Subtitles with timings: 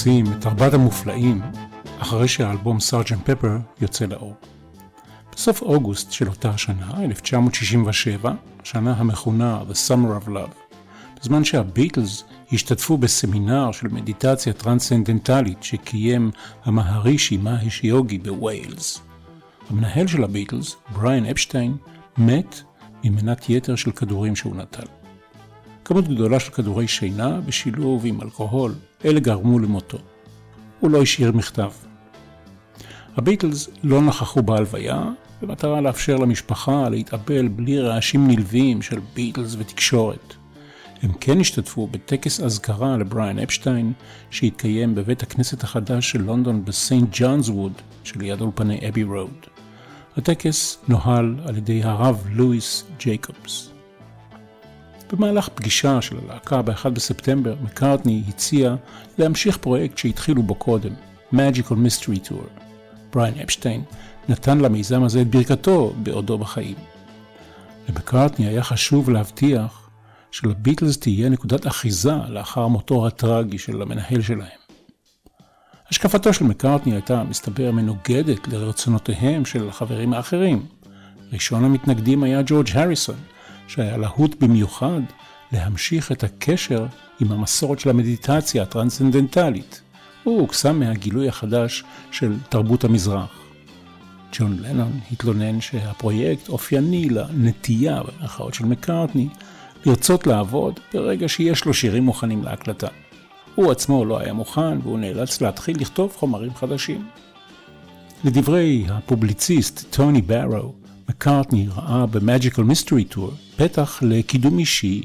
[0.00, 1.40] תופסים את ארבעת המופלאים
[1.98, 4.34] אחרי שהאלבום סארג'נט פפר יוצא לאור?
[5.32, 8.32] בסוף אוגוסט של אותה השנה, 1967,
[8.64, 10.76] שנה המכונה The Summer of Love,
[11.20, 16.30] בזמן שהביטלס השתתפו בסמינר של מדיטציה טרנסצנדנטלית שקיים
[16.64, 19.00] המהרישי מהש יוגי בוויילס.
[19.70, 21.76] המנהל של הביטלס, בריאן אפשטיין,
[22.18, 22.60] מת
[23.04, 24.86] ממנת יתר של כדורים שהוא נטל.
[25.84, 29.98] כמות גדולה של כדורי שינה בשילוב עם אלכוהול, אלה גרמו למותו.
[30.80, 31.70] הוא לא השאיר מכתב.
[33.16, 35.04] הביטלס לא נכחו בהלוויה,
[35.42, 40.34] במטרה לאפשר למשפחה להתאבל בלי רעשים נלווים של ביטלס ותקשורת.
[41.02, 43.92] הם כן השתתפו בטקס אזכרה לבריאן אפשטיין,
[44.30, 47.72] שהתקיים בבית הכנסת החדש של לונדון בסיינט ג'ונס ווד,
[48.04, 49.46] שליד אולפני אבי רוד.
[50.16, 53.69] הטקס נוהל על ידי הרב לואיס ג'ייקובס.
[55.12, 58.74] במהלך פגישה של הלהקה ב-1 בספטמבר, מקארטני הציע
[59.18, 60.90] להמשיך פרויקט שהתחילו בו קודם,
[61.32, 62.60] Magical Mystery Tour.
[63.12, 63.82] בריין אפשטיין
[64.28, 66.74] נתן למיזם הזה את ברכתו בעודו בחיים.
[67.88, 69.90] למקארטני היה חשוב להבטיח
[70.30, 74.60] שלביטלס תהיה נקודת אחיזה לאחר מותו הטרגי של המנהל שלהם.
[75.88, 80.66] השקפתו של מקארטני הייתה, מסתבר, מנוגדת לרצונותיהם של החברים האחרים.
[81.32, 83.16] ראשון המתנגדים היה ג'ורג' הריסון,
[83.70, 85.00] שהיה להוט במיוחד
[85.52, 86.86] להמשיך את הקשר
[87.20, 89.80] עם המסורת של המדיטציה הטרנסצנדנטלית.
[90.24, 93.40] הוא הוקסם מהגילוי החדש של תרבות המזרח.
[94.32, 99.28] ג'ון לנון התלונן שהפרויקט אופייני לנטייה, במרכאות של מקארטני,
[99.86, 102.88] לרצות לעבוד ברגע שיש לו שירים מוכנים להקלטה.
[103.54, 107.06] הוא עצמו לא היה מוכן והוא נאלץ להתחיל לכתוב חומרים חדשים.
[108.24, 110.74] לדברי הפובליציסט טוני ברו,
[111.10, 115.02] מקארטני ראה ב-Magical Mystery Tour פתח לקידום אישי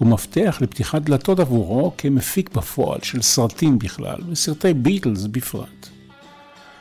[0.00, 5.88] ומפתח לפתיחת דלתות עבורו כמפיק בפועל של סרטים בכלל וסרטי ביטלס בפרט.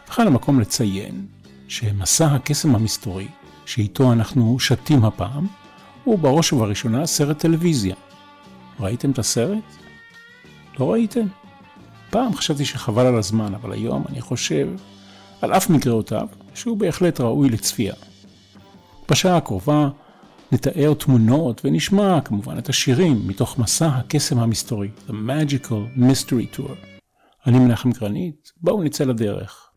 [0.08, 1.26] וכאן המקום לציין
[1.68, 3.28] שמסע הקסם המסתורי
[3.66, 5.48] שאיתו אנחנו שתים הפעם
[6.04, 7.96] הוא בראש ובראשונה סרט טלוויזיה.
[8.80, 9.64] ראיתם את הסרט?
[10.80, 11.26] לא ראיתם?
[12.10, 14.68] פעם חשבתי שחבל על הזמן, אבל היום אני חושב,
[15.42, 17.94] על אף מקראותיו, שהוא בהחלט ראוי לצפייה.
[19.12, 19.90] בשעה הקרובה
[20.52, 26.72] נתאר תמונות ונשמע כמובן את השירים מתוך מסע הקסם המסתורי, The Magical Mystery Tour.
[27.48, 29.70] אני מנחם גרנית, בואו נצא לדרך.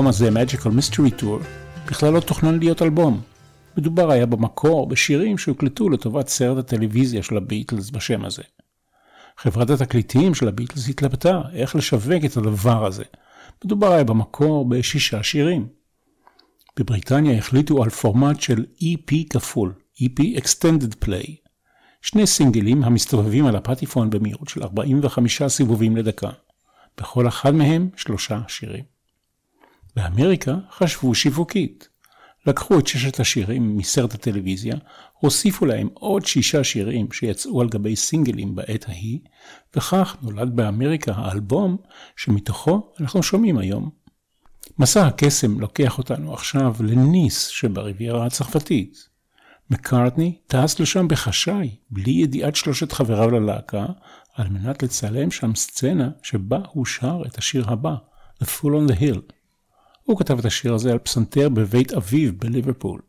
[0.00, 1.44] האלבום הזה, Magical Mystery Tour,
[1.86, 3.20] בכלל לא תוכנן להיות אלבום.
[3.76, 8.42] מדובר היה במקור בשירים שהוקלטו לטובת סרט הטלוויזיה של הביטלס בשם הזה.
[9.36, 13.04] חברת התקליטים של הביטלס התלבטה איך לשווק את הדבר הזה.
[13.64, 15.68] מדובר היה במקור בשישה שירים.
[16.78, 19.72] בבריטניה החליטו על פורמט של EP כפול,
[20.02, 21.30] EP Extended Play.
[22.02, 26.30] שני סינגלים המסתובבים על הפטיפון במהירות של 45 סיבובים לדקה.
[27.00, 28.99] בכל אחד מהם שלושה שירים.
[29.96, 31.88] באמריקה חשבו שיווקית.
[32.46, 34.74] לקחו את ששת השירים מסרט הטלוויזיה,
[35.12, 39.18] הוסיפו להם עוד שישה שירים שיצאו על גבי סינגלים בעת ההיא,
[39.76, 41.76] וכך נולד באמריקה האלבום
[42.16, 43.90] שמתוכו אנחנו שומעים היום.
[44.78, 49.08] מסע הקסם לוקח אותנו עכשיו לניס שבריביירה הצרפתית.
[49.70, 53.86] מקארטני טס לשם בחשאי, בלי ידיעת שלושת חבריו ללהקה,
[54.34, 57.94] על מנת לצלם שם סצנה שבה הוא שר את השיר הבא,
[58.42, 59.39] The Full on the Hill.
[60.10, 63.00] הוא כתב את השיר הזה על פסנתר בבית אביו בליברפול.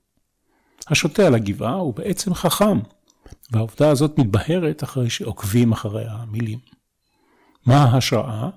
[0.87, 2.79] השוטה על הגבעה הוא בעצם חכם,
[3.51, 6.59] והעובדה הזאת מתבהרת אחרי שעוקבים אחרי המילים.
[7.65, 8.49] מה ההשראה?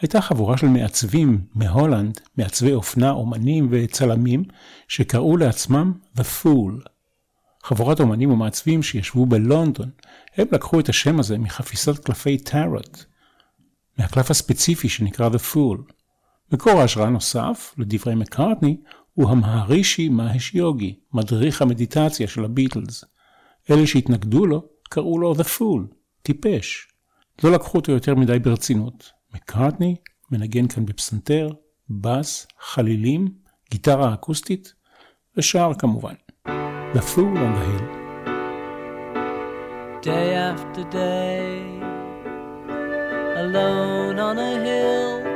[0.00, 4.44] הייתה חבורה של מעצבים מהולנד, מעצבי אופנה, אומנים וצלמים,
[4.88, 6.88] שקראו לעצמם The Fool.
[7.64, 9.90] חבורת אומנים ומעצבים שישבו בלונדון,
[10.36, 13.04] הם לקחו את השם הזה מחפיסת קלפי טארוט,
[13.98, 15.92] מהקלף הספציפי שנקרא The Fool.
[16.52, 18.76] מקור ההשראה נוסף, לדברי מקארטני,
[19.14, 23.04] הוא המהרישי מהש יוגי, מדריך המדיטציה של הביטלס.
[23.70, 26.88] אלה שהתנגדו לו, קראו לו The Fool, טיפש.
[27.44, 29.10] לא לקחו אותו יותר מדי ברצינות.
[29.34, 29.96] מקארטני
[30.30, 31.50] מנגן כאן בפסנתר,
[31.90, 33.28] בס, חלילים,
[33.70, 34.74] גיטרה אקוסטית,
[35.36, 36.14] ושער כמובן.
[36.94, 38.02] The Fool on the Hill.
[40.02, 41.48] Day after day,
[43.42, 45.31] alone on a hill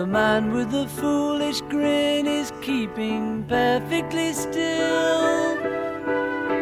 [0.00, 5.56] The man with the foolish grin is keeping perfectly still.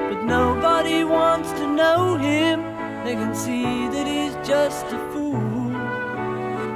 [0.09, 2.63] But nobody wants to know him,
[3.05, 5.71] they can see that he's just a fool.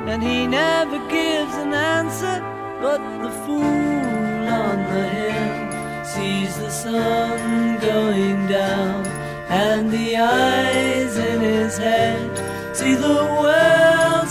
[0.08, 2.38] And he never gives an answer,
[2.80, 9.04] but the fool on the hill sees the sun going down,
[9.48, 12.30] and the eyes in his head
[12.76, 14.21] see the world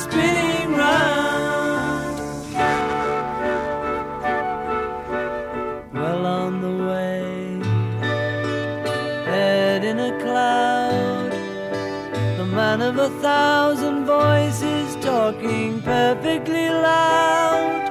[13.01, 17.89] a thousand voices talking perfectly loud.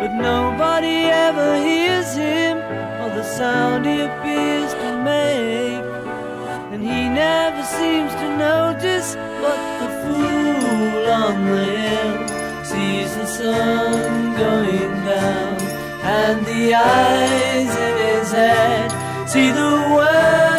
[0.00, 2.58] But nobody ever hears him
[3.02, 5.82] or the sound he appears to make.
[6.72, 14.36] And he never seems to notice what the fool on the hill sees the sun
[14.38, 15.56] going down.
[16.18, 20.55] And the eyes in his head see the world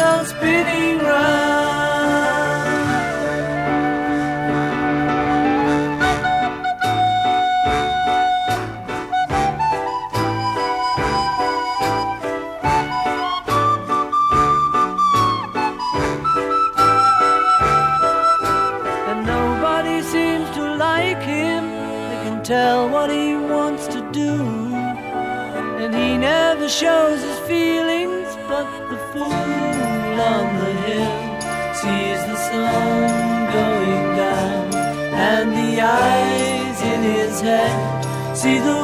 [38.48, 38.77] sido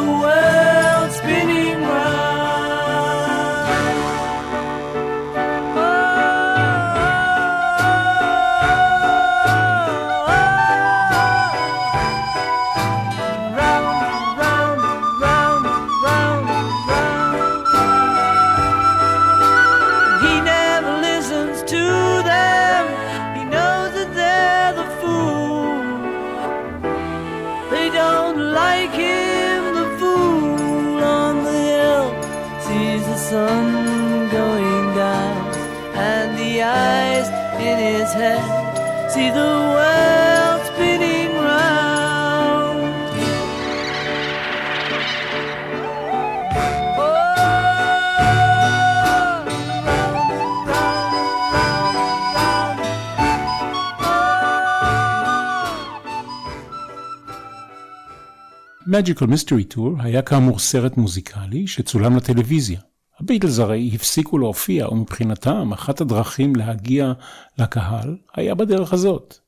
[58.87, 62.81] Magical Mystery Tour היה כאמור סרט מוזיקלי שצולם לטלוויזיה.
[63.21, 67.13] הביטלס הרי הפסיקו להופיע, ומבחינתם אחת הדרכים להגיע
[67.59, 69.39] לקהל היה בדרך הזאת.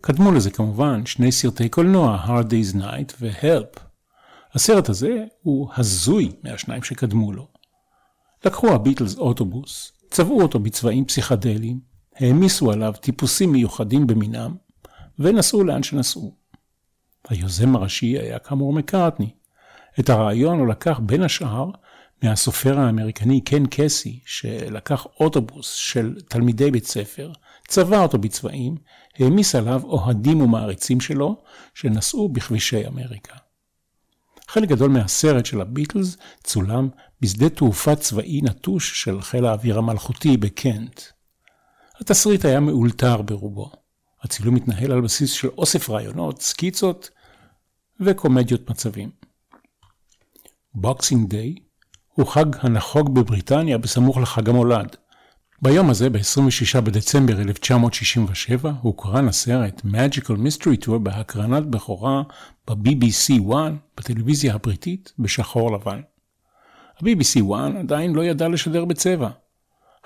[0.00, 3.80] קדמו לזה כמובן שני סרטי קולנוע, Hard Day's Night ו-Help.
[4.54, 7.48] הסרט הזה הוא הזוי מהשניים שקדמו לו.
[8.44, 11.80] לקחו הביטלס אוטובוס, צבעו אותו בצבעים פסיכדליים,
[12.16, 14.54] העמיסו עליו טיפוסים מיוחדים במינם,
[15.18, 16.47] ונסעו לאן שנסעו.
[17.28, 19.30] היוזם הראשי היה כאמור מקארטני.
[20.00, 21.70] את הרעיון הוא לקח בין השאר
[22.22, 27.32] מהסופר האמריקני קן קסי, שלקח אוטובוס של תלמידי בית ספר,
[27.68, 28.76] צבע אותו בצבעים,
[29.18, 31.42] העמיס עליו אוהדים ומעריצים שלו,
[31.74, 33.36] שנסעו בכבישי אמריקה.
[34.48, 36.88] חלק גדול מהסרט של הביטלס צולם
[37.20, 41.00] בשדה תעופה צבאי נטוש של חיל האוויר המלכותי בקנט.
[42.00, 43.70] התסריט היה מאולתר ברובו.
[44.22, 47.10] הצילום מתנהל על בסיס של אוסף רעיונות, סקיצות
[48.00, 49.10] וקומדיות מצבים.
[50.74, 51.54] Boxing Day
[52.12, 54.96] הוא חג הנחוג בבריטניה בסמוך לחג המולד.
[55.62, 62.22] ביום הזה, ב-26 בדצמבר 1967, הוקרן הסרט Magical Mystery Tour בהקרנת בכורה
[62.66, 66.00] ב-BBC 1 בטלוויזיה הבריטית בשחור לבן.
[66.96, 69.30] ה-BBC 1 עדיין לא ידע לשדר בצבע.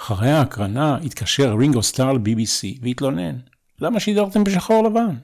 [0.01, 3.39] אחרי ההקרנה התקשר רינגו סטאר ל-BBC והתלונן.
[3.81, 5.17] למה שידרתם בשחור לבן?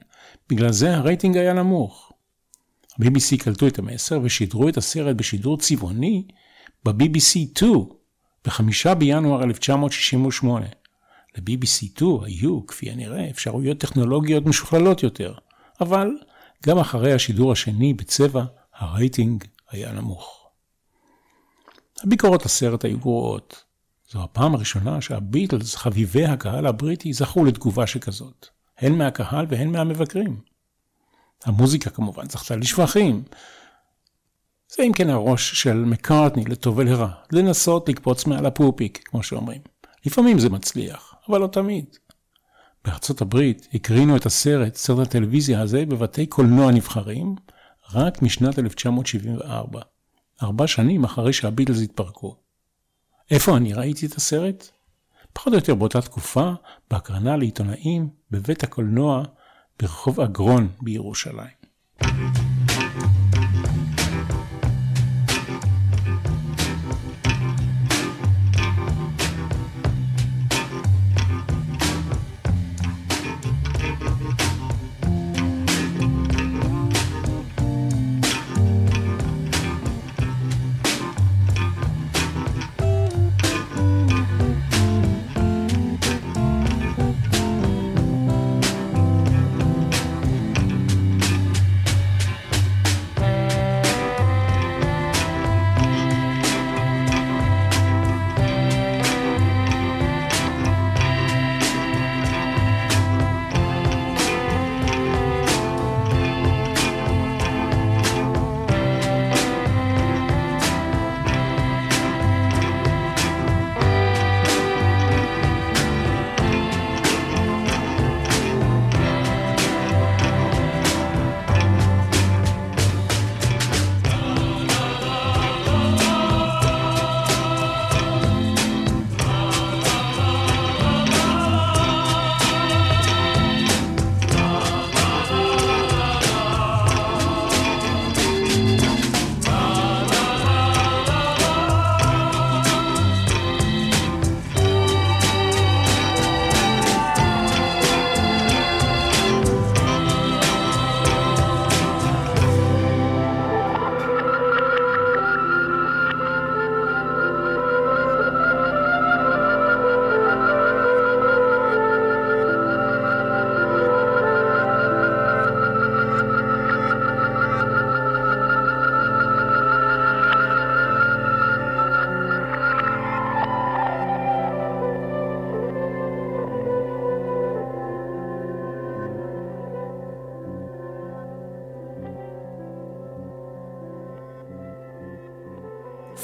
[0.50, 2.07] בגלל זה הרייטינג היה נמוך.
[3.00, 6.26] ה-BBC קלטו את המסר ושידרו את הסרט בשידור צבעוני
[6.84, 7.72] ב-BBC 2
[8.44, 10.66] ב-5 בינואר 1968.
[11.36, 15.34] ל-BBC 2 היו, כפי הנראה, אפשרויות טכנולוגיות משוכללות יותר,
[15.80, 16.10] אבל
[16.66, 20.48] גם אחרי השידור השני בצבע, הרייטינג היה נמוך.
[22.04, 23.64] הביקורות לסרט היו גרועות.
[24.10, 28.46] זו הפעם הראשונה שהביטלס, חביבי הקהל הבריטי, זכו לתגובה שכזאת,
[28.78, 30.40] הן מהקהל והן מהמבקרים.
[31.44, 33.22] המוזיקה כמובן זכתה לשבחים.
[34.76, 39.60] זה אם כן הראש של מקארטני לטוב ולרע, לנסות לקפוץ מעל הפופיק, כמו שאומרים.
[40.06, 41.84] לפעמים זה מצליח, אבל לא תמיד.
[42.84, 47.36] בארצות הברית הקרינו את הסרט, סרט הטלוויזיה הזה, בבתי קולנוע נבחרים,
[47.92, 49.80] רק משנת 1974,
[50.42, 52.36] ארבע שנים אחרי שהביטלס התפרקו.
[53.30, 54.68] איפה אני ראיתי את הסרט?
[55.32, 56.52] פחות או יותר באותה תקופה,
[56.90, 59.22] בהקרנה לעיתונאים בבית הקולנוע
[59.82, 62.47] ברחוב אגרון בירושלים.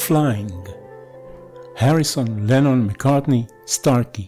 [0.09, 0.71] Flying.
[1.79, 4.27] הריסון, לנון, מקארטני, סטארקי.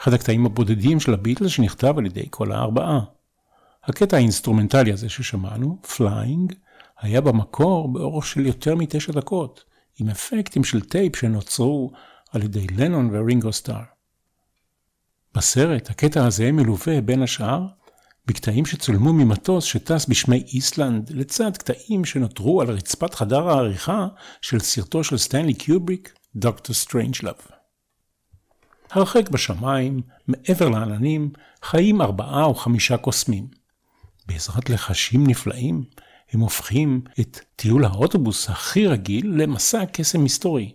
[0.00, 3.00] אחד הקטעים הבודדים של הביטלס שנכתב על ידי כל הארבעה.
[3.84, 6.54] הקטע האינסטרומנטלי הזה ששמענו, Flying,
[7.00, 9.64] היה במקור באורך של יותר מתשע דקות,
[9.98, 11.92] עם אפקטים של טייפ שנוצרו
[12.32, 13.82] על ידי לנון ורינגו סטאר.
[15.34, 17.66] בסרט הקטע הזה מלווה בין השאר
[18.28, 24.06] בקטעים שצולמו ממטוס שטס בשמי איסלנד, לצד קטעים שנותרו על רצפת חדר העריכה
[24.42, 27.34] של סרטו של סטנלי קיובריק, דוקטור סטרנג'לאב.
[28.90, 31.30] הרחק בשמיים, מעבר לעננים,
[31.62, 33.48] חיים ארבעה או חמישה קוסמים.
[34.26, 35.84] בעזרת לחשים נפלאים,
[36.32, 40.72] הם הופכים את טיול האוטובוס הכי רגיל למסע קסם היסטורי.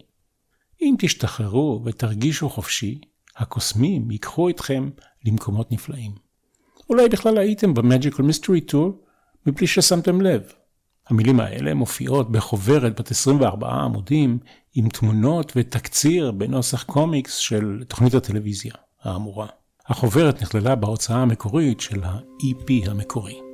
[0.81, 3.01] אם תשתחררו ותרגישו חופשי,
[3.38, 4.89] הקוסמים ייקחו אתכם
[5.25, 6.23] למקומות נפלאים.
[6.90, 9.01] אולי בכלל הייתם ב Magical Mystery Tour
[9.46, 10.42] מבלי ששמתם לב.
[11.08, 14.38] המילים האלה מופיעות בחוברת בת 24 עמודים
[14.75, 18.74] עם תמונות ותקציר בנוסח קומיקס של תוכנית הטלוויזיה
[19.04, 19.48] האמורה.
[19.88, 23.52] החוברת נכללה בהוצאה המקורית של ה-EP המקורי.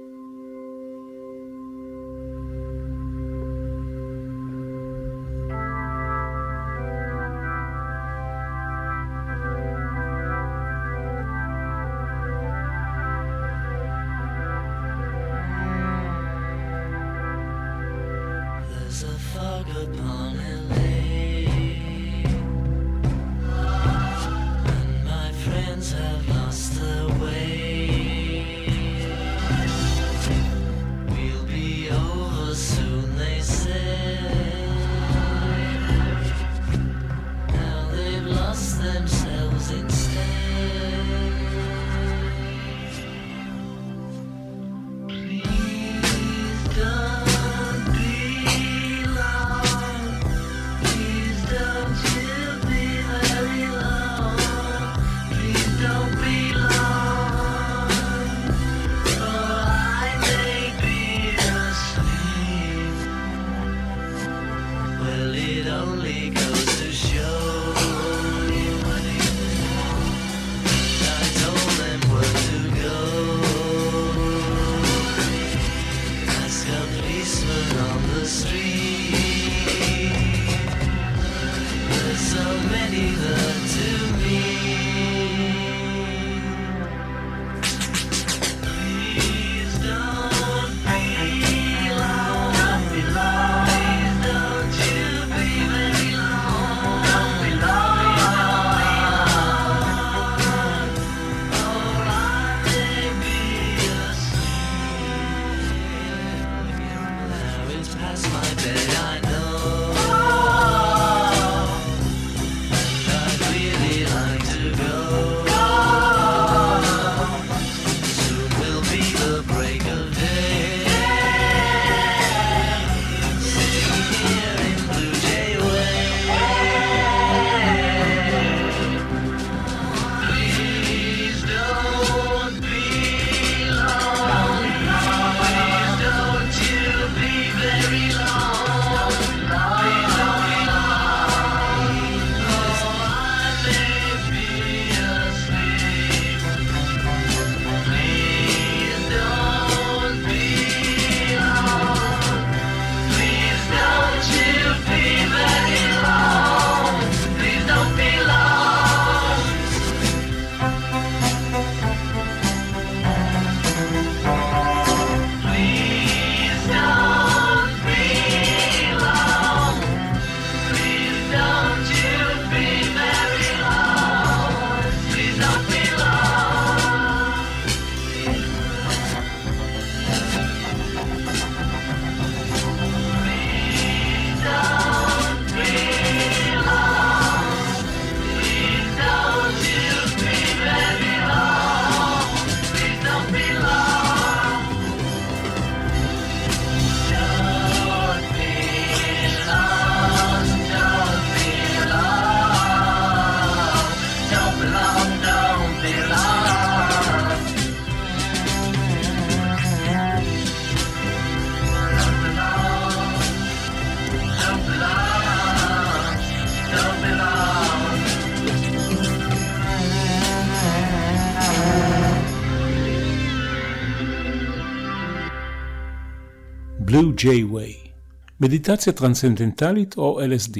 [228.41, 230.59] מדיטציה טרנסצנדנטלית או LSD.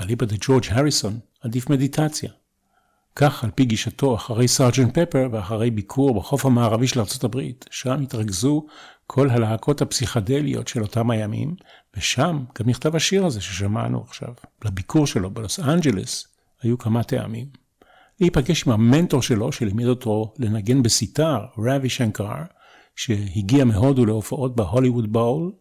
[0.00, 2.30] אליבא דה ג'ורג' הריסון עדיף מדיטציה.
[3.16, 8.02] כך על פי גישתו אחרי סארג'נט פפר ואחרי ביקור בחוף המערבי של ארצות הברית, שם
[8.02, 8.66] התרכזו
[9.06, 11.54] כל הלהקות הפסיכדליות של אותם הימים,
[11.96, 14.34] ושם גם נכתב השיר הזה ששמענו עכשיו.
[14.64, 16.28] לביקור שלו בלוס אנג'לס
[16.62, 17.46] היו כמה טעמים.
[18.20, 22.42] להיפגש עם המנטור שלו שלימד אותו לנגן בסיטאר, ראווי שנקר,
[22.96, 25.52] שהגיע מהודו להופעות בהוליווד באול,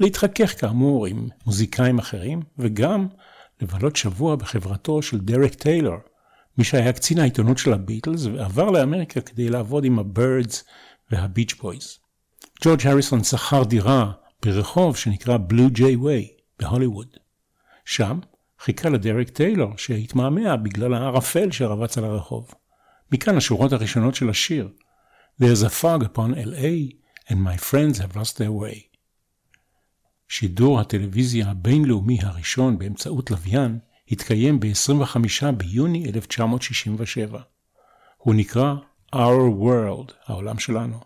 [0.00, 3.06] להתחכך כאמור עם מוזיקאים אחרים, וגם
[3.60, 5.96] לבלות שבוע בחברתו של דרק טיילור,
[6.58, 10.64] מי שהיה קצין העיתונות של הביטלס ועבר לאמריקה כדי לעבוד עם הבירדס
[11.10, 11.98] והביץ' בויז.
[12.64, 16.28] ג'ורג' הריסון שכר דירה ברחוב שנקרא בלו ג'יי ווי
[16.58, 17.06] בהוליווד.
[17.84, 18.18] שם
[18.60, 22.50] חיכה לדרק טיילור שהתמהמה בגלל הערפל שרבץ על הרחוב.
[23.12, 24.68] מכאן השורות הראשונות של השיר
[25.40, 26.94] There's a fog upon LA
[27.28, 28.91] and my friends have lost their way.
[30.34, 33.78] שידור הטלוויזיה הבינלאומי הראשון באמצעות לוויין
[34.10, 37.40] התקיים ב-25 ביוני 1967.
[38.16, 38.74] הוא נקרא
[39.14, 41.00] Our World, העולם שלנו.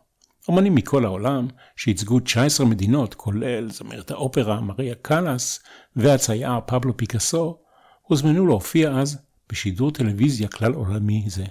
[0.51, 5.61] אמנים מכל העולם, שייצגו 19 מדינות, כולל זמרת האופרה מריה קאלאס
[5.97, 7.59] והצייר פבלו פיקאסו,
[8.03, 9.19] הוזמנו להופיע אז
[9.51, 11.45] בשידור טלוויזיה כלל עולמי זה.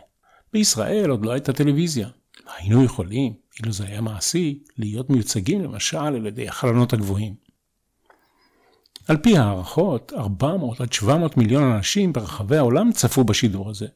[0.54, 2.10] בישראל עוד לא הייתה טלוויזיה.
[2.58, 7.45] היינו יכולים, אילו זה היה מעשי, להיות מיוצגים למשל על ידי החלונות הגבוהים.
[9.08, 13.88] על פי הערכות, 400 עד 700 מיליון אנשים ברחבי העולם צפו בשידור הזה.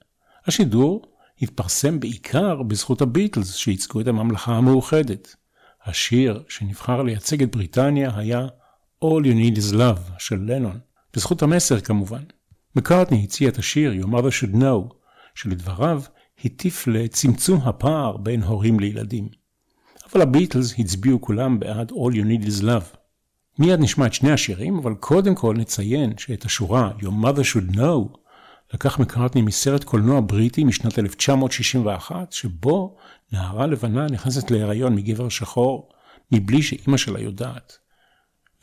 [0.45, 1.01] השידור
[1.41, 5.35] התפרסם בעיקר בזכות הביטלס שייצגו את הממלכה המאוחדת.
[5.85, 8.47] השיר שנבחר לייצג את בריטניה היה
[9.03, 10.79] All You Need Is Love של לנון,
[11.13, 12.23] בזכות המסר כמובן.
[12.75, 14.93] מקארטני הציע את השיר Your Mother Should Know,
[15.35, 16.01] שלדבריו
[16.45, 19.29] הטיף לצמצום הפער בין הורים לילדים.
[20.11, 22.98] אבל הביטלס הצביעו כולם בעד All You Need Is Love.
[23.59, 28.17] מיד נשמע את שני השירים, אבל קודם כל נציין שאת השורה Your Mother Should Know
[28.73, 32.97] לקח מקארטני מסרט קולנוע בריטי משנת 1961, שבו
[33.31, 35.89] נערה לבנה נכנסת להיריון מגבר שחור,
[36.31, 37.77] מבלי שאימא שלה יודעת.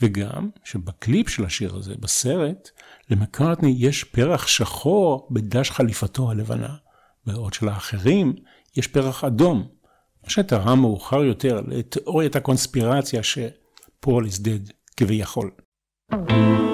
[0.00, 2.70] וגם שבקליפ של השיר הזה, בסרט,
[3.10, 6.74] למקארטני יש פרח שחור בדש חליפתו הלבנה,
[7.26, 8.34] בעוד שלאחרים
[8.76, 9.68] יש פרח אדום,
[10.24, 15.51] מה שתרם מאוחר יותר לתיאוריית הקונספירציה שפול is dead כביכול.
[16.11, 16.71] nothing you can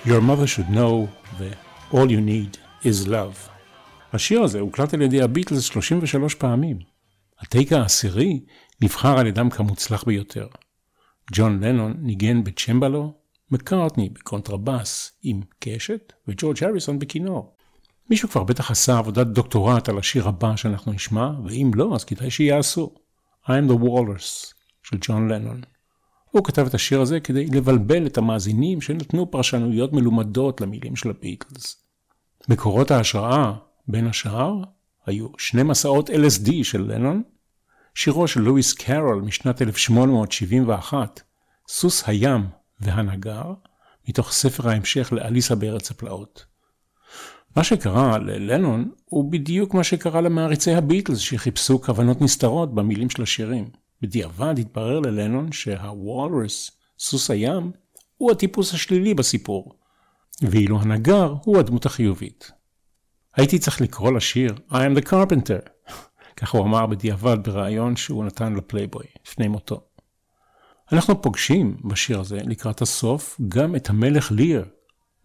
[0.05, 3.49] Your mother should know ו-all you need is love.
[4.13, 6.79] השיר הזה הוקלט על ידי הביטלס 33 פעמים.
[7.39, 8.45] ה take העשירי
[8.81, 10.47] נבחר על ידם כמוצלח ביותר.
[11.33, 13.13] ג'ון לנון ניגן בצ'מבלו,
[13.51, 17.55] מקארטני בקונטרבאס עם קשת וג'ורג' הריסון בכינור.
[18.09, 22.31] מישהו כבר בטח עשה עבודת דוקטורט על השיר הבא שאנחנו נשמע, ואם לא, אז כדאי
[22.31, 22.93] שיעשו.
[23.45, 25.61] I am the Walrus של ג'ון לנון.
[26.35, 31.77] הוא כתב את השיר הזה כדי לבלבל את המאזינים שנתנו פרשנויות מלומדות למילים של הביטלס.
[32.49, 33.53] מקורות ההשראה,
[33.87, 34.61] בין השאר,
[35.05, 37.23] היו שני מסעות LSD של לנון,
[37.95, 41.21] שירו של לואיס קארול משנת 1871,
[41.67, 42.47] סוס הים
[42.79, 43.53] והנגר,
[44.09, 46.45] מתוך ספר ההמשך לאליסה בארץ הפלאות.
[47.55, 53.84] מה שקרה ללנון הוא בדיוק מה שקרה למעריצי הביטלס שחיפשו כוונות נסתרות במילים של השירים.
[54.05, 57.71] בדיעבד התברר ללנון שהוולרס, סוס הים,
[58.17, 59.75] הוא הטיפוס השלילי בסיפור,
[60.41, 62.51] ואילו הנגר הוא הדמות החיובית.
[63.35, 65.91] הייתי צריך לקרוא לשיר I am the carpenter,
[66.37, 69.81] כך הוא אמר בדיעבד בריאיון שהוא נתן לפלייבוי לפני מותו.
[70.91, 74.65] אנחנו פוגשים בשיר הזה לקראת הסוף גם את המלך ליר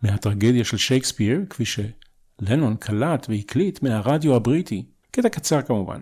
[0.03, 6.01] מהטרגדיה של שייקספיר, כפי שלנון קלט והקליט מהרדיו הבריטי, קטע קצר כמובן,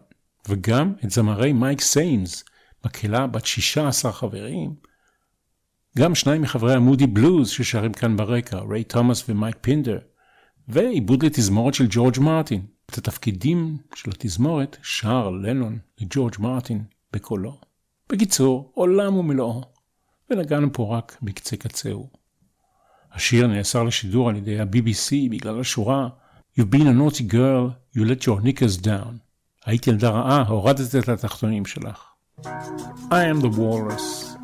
[0.48, 2.44] וגם את זמרי מייק סאמס,
[2.84, 4.74] מקהלה בת 16 חברים,
[5.98, 9.98] גם שניים מחברי המודי בלוז ששרים כאן ברקע, ריי תומאס ומייק פינדר,
[10.68, 12.66] ועיבוד לתזמורת של ג'ורג' מרטין.
[12.92, 17.60] את התפקידים של התזמורת שר לנון לג'ורג' מרטין בקולו.
[18.12, 19.62] בקיצור, עולם ומלואו,
[20.30, 22.10] ונגענו פה רק בקצה קצהו.
[23.12, 26.08] השיר נאסר לשידור על ידי ה-BBC בגלל השורה
[26.58, 29.18] You've been a naughty girl, you let your knickers down.
[29.64, 32.04] היית ילדה רעה, הורדת את התחתונים שלך.
[32.44, 34.37] I am the walrus.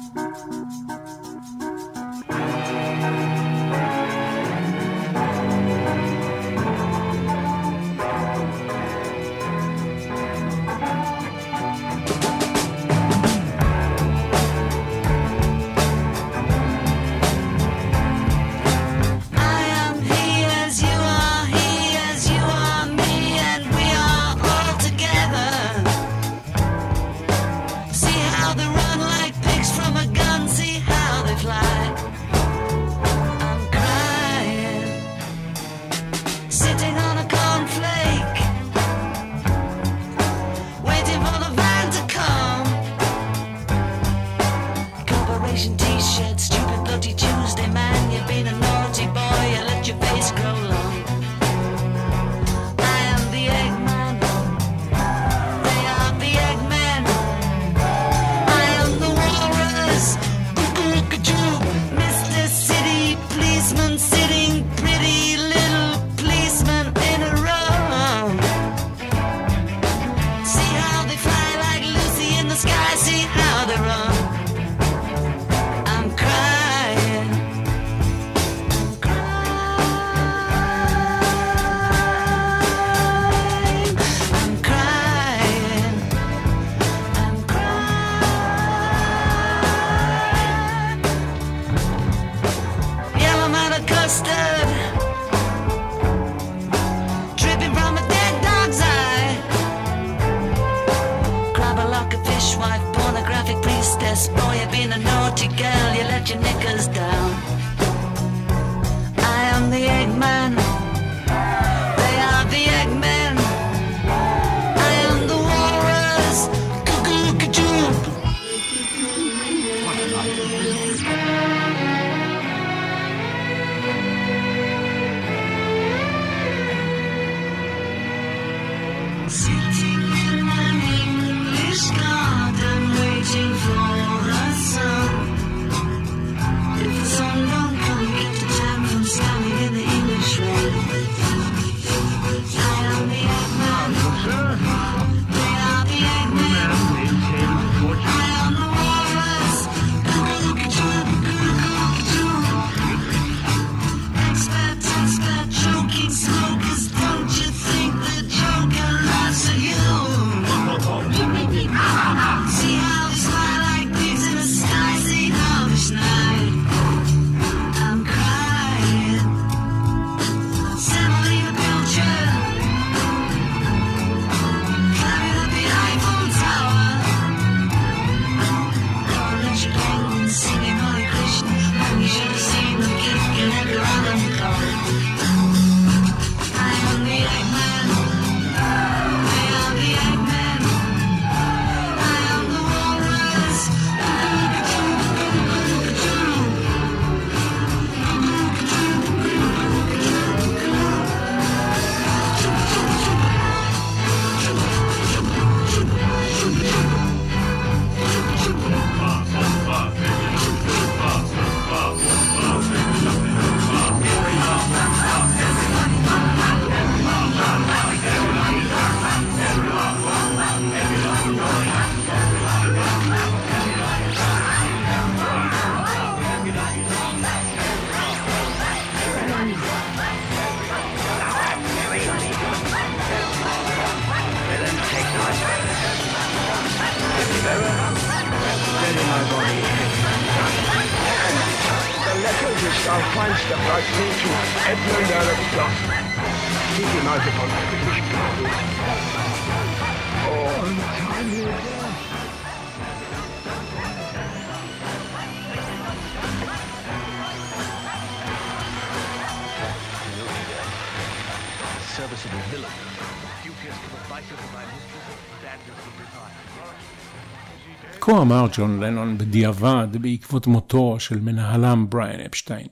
[268.06, 272.66] כה אמר ג'ון לנון בדיעבד בעקבות מותו של מנהלם בריאן אפשטיין.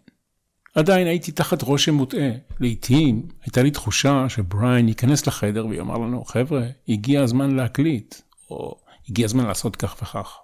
[0.75, 2.31] עדיין הייתי תחת רושם מוטעה.
[2.61, 8.15] לעתים הייתה לי תחושה שבריאן ייכנס לחדר ויאמר לנו, חבר'ה, הגיע הזמן להקליט,
[8.51, 10.39] או הגיע הזמן לעשות כך וכך.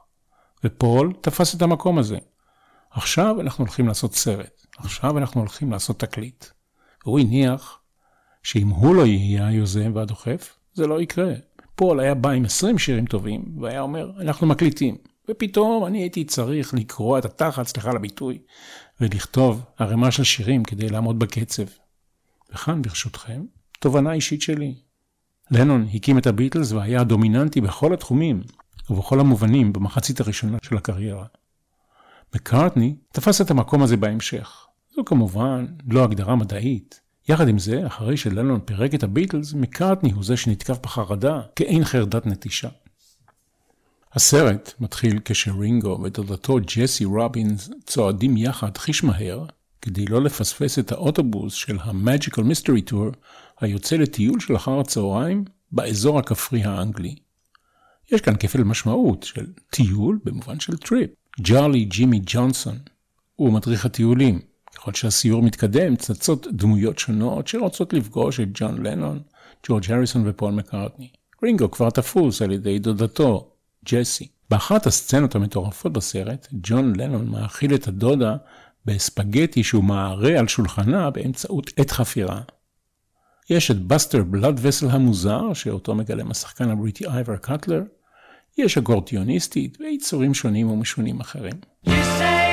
[0.65, 2.19] ופול תפס את המקום הזה.
[2.91, 4.67] עכשיו אנחנו הולכים לעשות סרט.
[4.79, 6.45] עכשיו אנחנו הולכים לעשות תקליט.
[7.05, 7.81] והוא הניח
[8.43, 11.35] שאם הוא לא יהיה היוזם והדוחף, זה לא יקרה.
[11.79, 14.97] פול היה בא עם 20 שירים טובים, והיה אומר, אנחנו מקליטים.
[15.29, 18.39] ופתאום אני הייתי צריך לקרוע את התחת, סליחה על הביטוי,
[19.01, 21.63] ולכתוב ערימה של שירים כדי לעמוד בקצב.
[22.53, 23.45] וכאן, ברשותכם,
[23.79, 24.75] תובנה אישית שלי.
[25.51, 28.43] לנון הקים את הביטלס והיה הדומיננטי בכל התחומים
[28.91, 31.27] ובכל המובנים במחצית הראשונה של הקריירה.
[32.35, 34.67] מקארטני תפס את המקום הזה בהמשך.
[34.97, 37.08] זו כמובן לא הגדרה מדעית.
[37.29, 42.27] יחד עם זה, אחרי שלנון פירק את הביטלס, מקארטני הוא זה שנתקף בחרדה כאין חרדת
[42.27, 42.69] נטישה.
[44.13, 49.45] הסרט מתחיל כשרינגו ודודתו ג'סי רובינס צועדים יחד חיש מהר
[49.83, 53.17] כדי לא לפספס את האוטובוס של ה-Magical Mystery Tour
[53.61, 57.15] היוצא לטיול של אחר הצהריים באזור הכפרי האנגלי.
[58.13, 61.11] יש כאן כפל משמעות של טיול במובן של trip.
[61.41, 62.79] ג'ולי ג'ימי ג'ונסון
[63.37, 64.41] הוא מדריך הטיולים.
[64.79, 69.21] ככל שהסיור מתקדם, צצות דמויות שונות שרוצות לפגוש את ג'ון לנון,
[69.67, 71.09] ג'ורג' הריסון ופול מקארטני.
[71.43, 73.51] רינגו כבר תפוס על ידי דודתו,
[73.85, 74.29] ג'סי.
[74.51, 78.37] באחת הסצנות המטורפות בסרט, ג'ון לנון מאכיל את הדודה
[78.87, 82.41] בספגטי שהוא מערה על שולחנה באמצעות את חפירה.
[83.51, 87.83] יש את בסטר בלאד וסל המוזר, שאותו מגלם השחקן הבריטי אייבר קאטלר,
[88.59, 91.55] יש אקורדיוניסטית ויצורים שונים ומשונים אחרים.
[91.87, 92.48] You say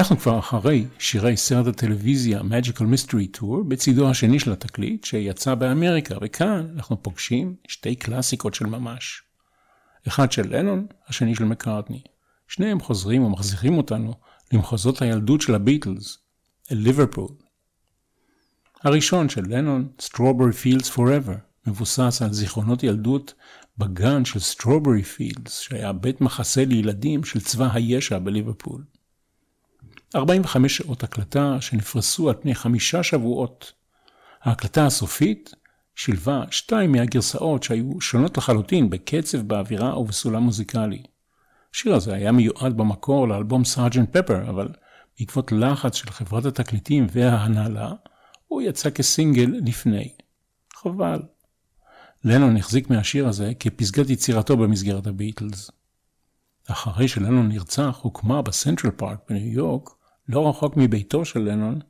[0.00, 6.14] אנחנו כבר אחרי שירי סרט הטלוויזיה Magical Mystery Tour בצידו השני של התקליט שיצא באמריקה,
[6.22, 9.22] וכאן אנחנו פוגשים שתי קלאסיקות של ממש.
[10.08, 12.02] אחד של לנון, השני של מקארטני.
[12.48, 14.14] שניהם חוזרים ומחזירים אותנו
[14.52, 16.18] למחוזות הילדות של הביטלס,
[16.72, 17.28] אל ליברפול.
[18.84, 23.34] הראשון של לנון, Strawberry Fields Forever, מבוסס על זיכרונות ילדות
[23.78, 28.84] בגן של סטרוברי פילדס, שהיה בית מחסה לילדים של צבא הישע בליברפול.
[30.14, 33.72] 45 שעות הקלטה שנפרסו על פני חמישה שבועות.
[34.42, 35.54] ההקלטה הסופית
[35.94, 41.02] שילבה שתיים מהגרסאות שהיו שונות לחלוטין בקצב, באווירה ובסולם מוזיקלי.
[41.74, 44.68] השיר הזה היה מיועד במקור לאלבום סארג'נט פפר, אבל
[45.18, 47.92] בעקבות לחץ של חברת התקליטים וההנהלה,
[48.46, 50.12] הוא יצא כסינגל לפני.
[50.74, 51.22] חבל.
[52.24, 55.70] לנון החזיק מהשיר הזה כפסגת יצירתו במסגרת הביטלס.
[56.66, 59.90] אחרי שלנון נרצח, הוקמה בסנטרל פארק בניו יורק,
[60.32, 61.80] לא רחוק מביתו של לנון,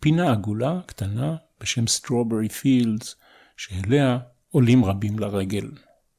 [0.00, 3.16] פינה עגולה קטנה בשם סטרוברי פילדס,
[3.56, 4.18] שאליה
[4.50, 5.70] עולים רבים לרגל.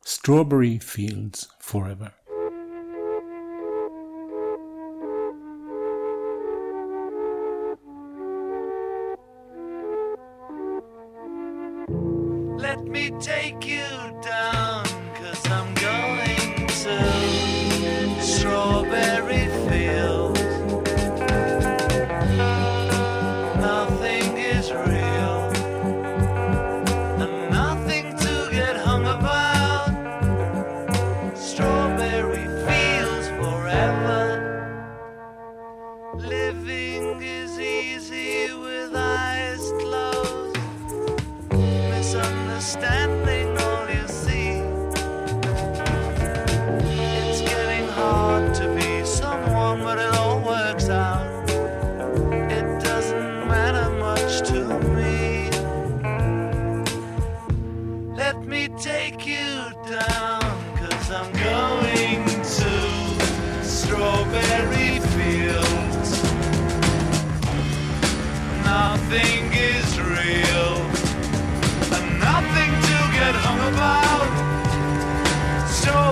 [0.06, 2.19] Strawberry Fields Forever.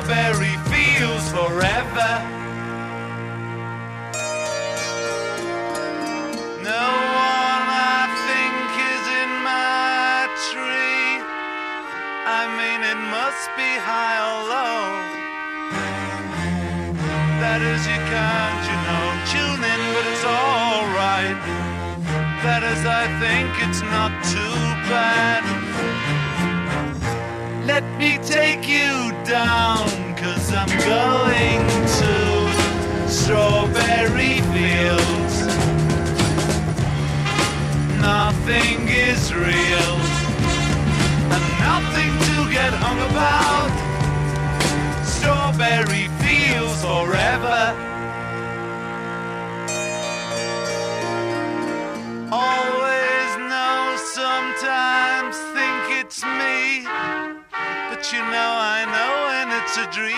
[0.07, 2.11] Strawberry fields forever.
[6.63, 6.87] No
[7.19, 11.19] one I think is in my tree.
[12.23, 14.87] I mean, it must be high or low.
[17.43, 21.39] That is, you can't, you know, tune in, but it's alright.
[22.47, 24.55] That is, I think it's not too
[24.87, 25.66] bad.
[27.67, 31.67] Let me take you down, cause I'm going
[31.99, 35.35] to strawberry fields.
[37.99, 39.93] Nothing is real,
[41.33, 43.73] and nothing to get hung about.
[45.05, 47.75] Strawberry fields forever.
[52.31, 52.96] Always
[58.09, 60.15] You know, I know when it's a dream.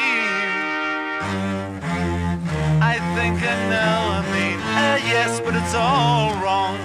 [2.80, 6.78] I think I know, I mean, uh, yes, but it's all wrong.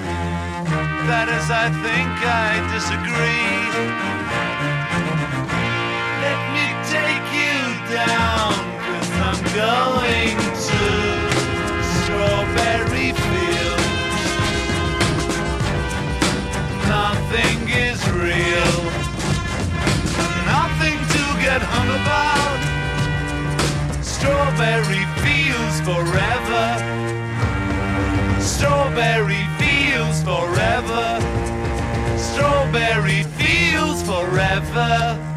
[1.05, 3.69] That is, I think I disagree.
[6.25, 7.61] Let me take you
[7.93, 8.57] down,
[8.89, 10.81] cause I'm going to
[12.01, 13.93] Strawberry Fields.
[16.89, 18.84] Nothing is real,
[22.01, 22.61] about.
[24.03, 26.67] Strawberry fields forever.
[28.41, 31.07] Strawberry fields forever.
[32.19, 35.34] Strawberry fields forever.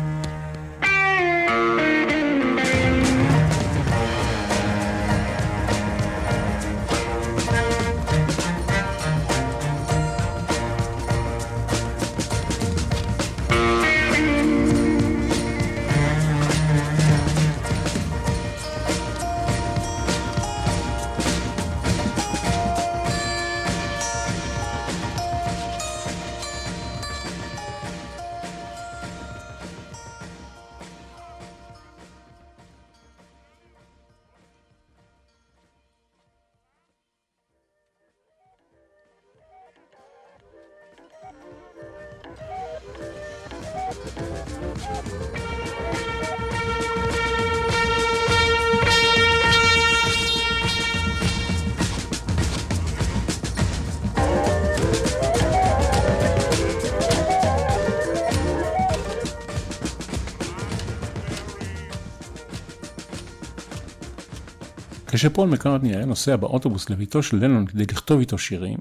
[65.17, 68.77] כשפול מקארטני היה נוסע באוטובוס לביתו של לנון כדי לכתוב איתו שירים,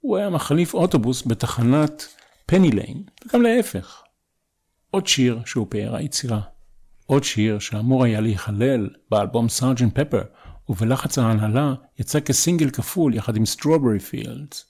[0.00, 2.06] הוא היה מחליף אוטובוס בתחנת
[2.46, 4.02] פני ליין, וגם להפך.
[4.90, 6.40] עוד שיר שהוא פאר היצירה.
[7.06, 10.22] עוד שיר שאמור היה להיכלל באלבום סארג'נט פפר,
[10.68, 14.64] ובלחץ ההנהלה יצא כסינגל כפול יחד עם סטרוברי פילדס.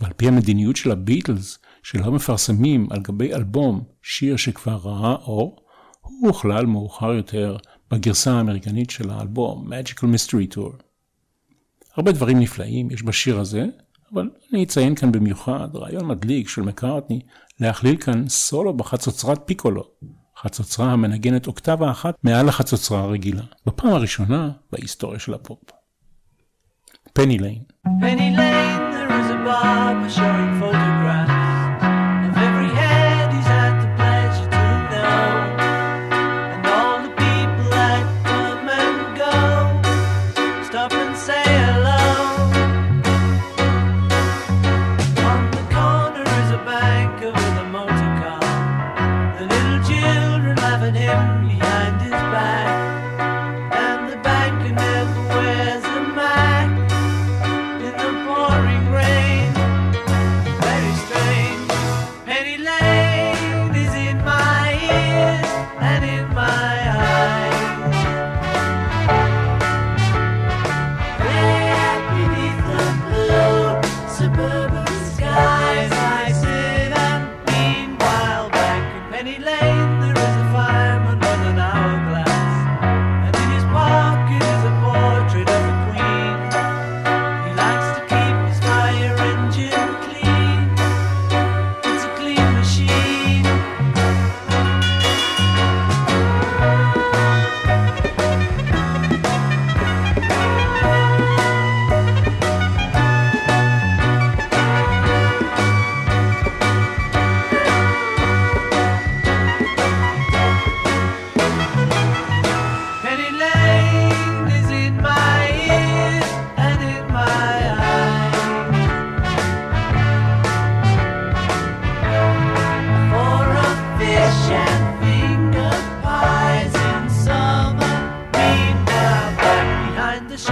[0.00, 5.56] ועל פי המדיניות של הביטלס, שלא מפרסמים על גבי אלבום שיר שכבר ראה אור,
[6.00, 7.56] הוא הוכלל מאוחר יותר
[7.90, 10.82] בגרסה האמריקנית של האלבום Magical Mystery Tour.
[11.96, 13.66] הרבה דברים נפלאים יש בשיר הזה,
[14.12, 17.20] אבל אני אציין כאן במיוחד רעיון מדליק של מקארטני
[17.60, 19.90] להכליל כאן סולו בחצוצרת פיקולו,
[20.36, 25.58] חצוצרה המנגנת אוקטבה אחת מעל החצוצרה הרגילה, בפעם הראשונה בהיסטוריה של הפופ.
[27.12, 31.37] פני ליין Penny Lane, there is a barber showing photographs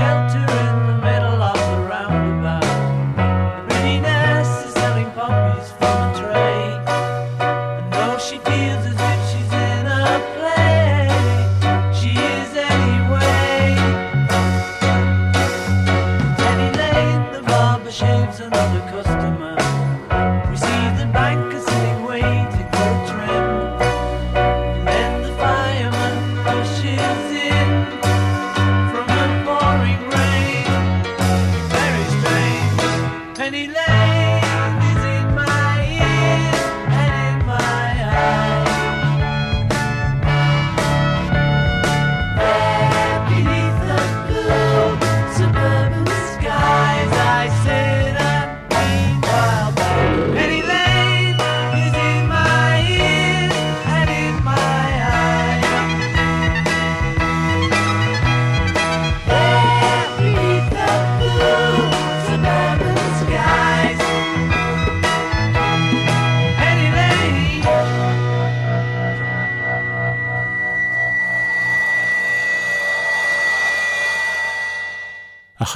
[0.06, 0.55] shelter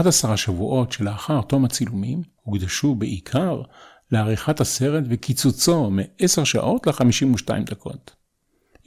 [0.01, 3.63] 11 השבועות שלאחר תום הצילומים הוקדשו בעיקר
[4.13, 8.11] לעריכת הסרט וקיצוצו מ-10 שעות ל-52 דקות.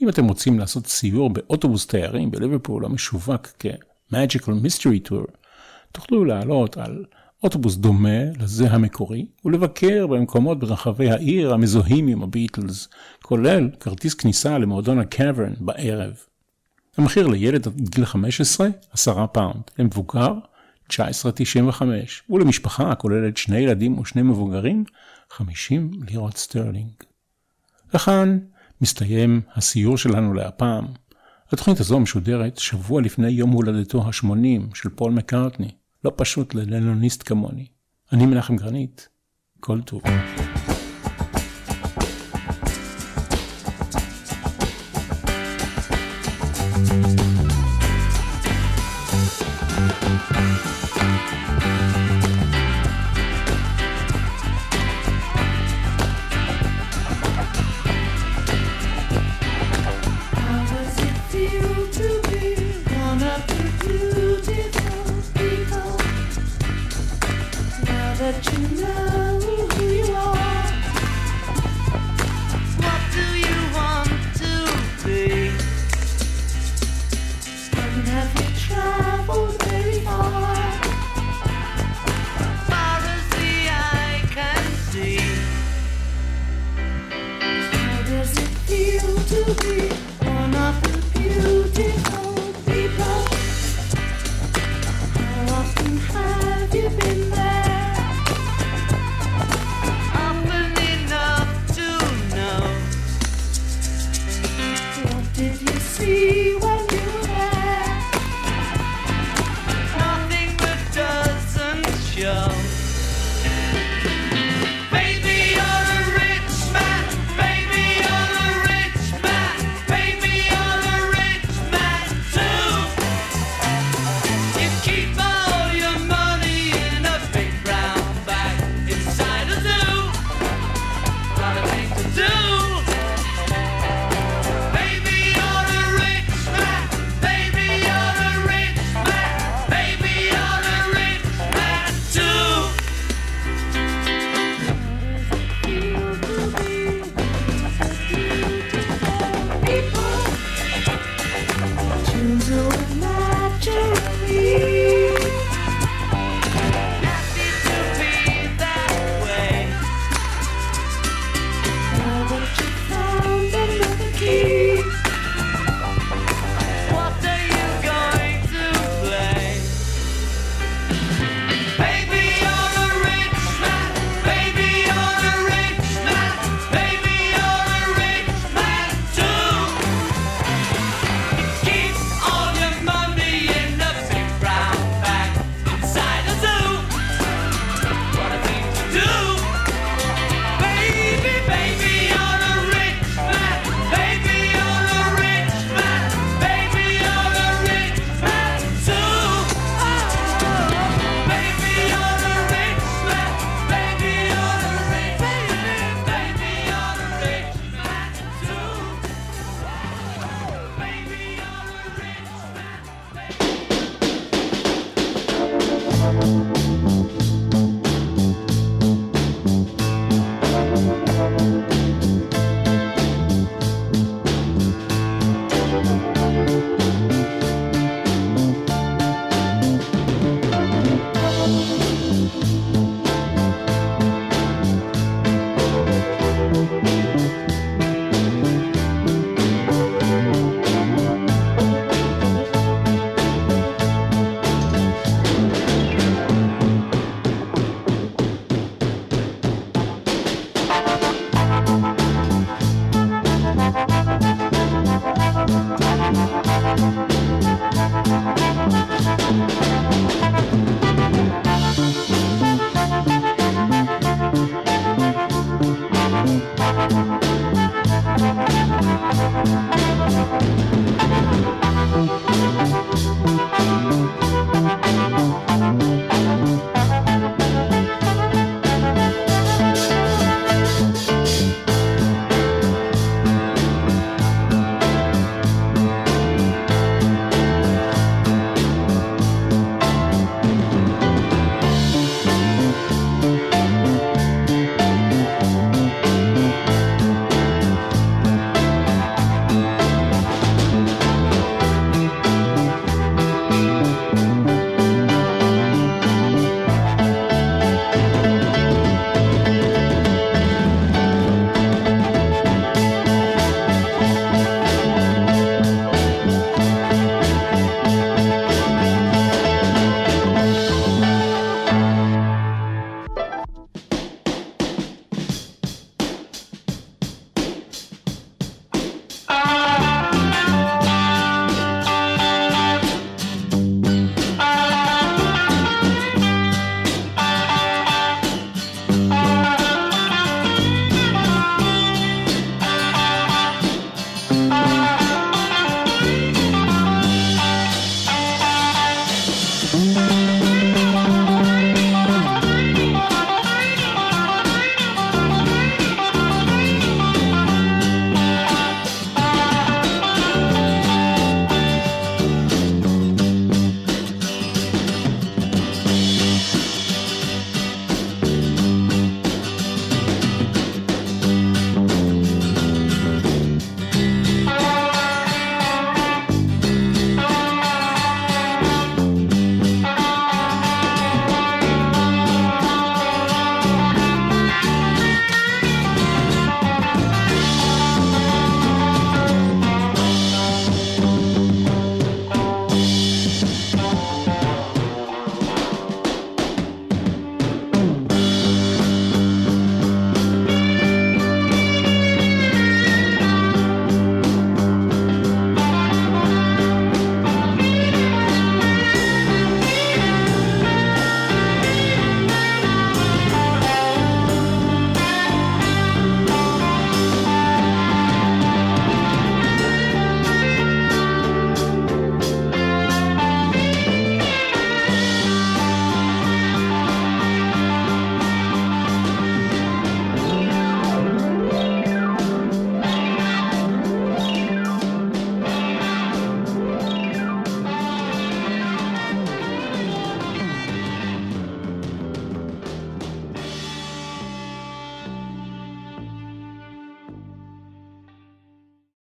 [0.02, 5.30] אם אתם רוצים לעשות סיור באוטובוס תיירים בלב הפעולה משווק כ-Magical Mystery Tour,
[5.92, 7.04] תוכלו לעלות על
[7.42, 12.88] אוטובוס דומה לזה המקורי ולבקר במקומות ברחבי העיר המזוהים עם הביטלס,
[13.22, 16.14] כולל כרטיס כניסה למועדון הקאברן בערב.
[16.96, 20.32] המחיר לילד עד גיל 15, 10 פאונד, למבוגר,
[20.90, 24.84] 1995, ולמשפחה הכוללת שני ילדים ושני מבוגרים,
[25.30, 26.92] 50 לירות סטרלינג.
[27.94, 28.38] וכאן
[28.80, 30.84] מסתיים הסיור שלנו להפעם.
[31.52, 35.70] התוכנית הזו משודרת שבוע לפני יום הולדתו ה-80 של פול מקארטני,
[36.04, 37.66] לא פשוט ללנוניסט כמוני.
[38.12, 39.08] אני מנחם גרנית,
[39.60, 40.02] כל טוב.